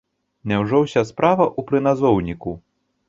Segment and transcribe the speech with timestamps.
[0.51, 2.57] Няўжо ўся справа ў прыназоўніку?